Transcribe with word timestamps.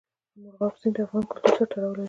مورغاب 0.41 0.73
سیند 0.81 0.95
د 0.95 0.97
افغان 1.05 1.23
کلتور 1.29 1.47
سره 1.55 1.65
تړاو 1.71 1.91
لري. 1.93 1.99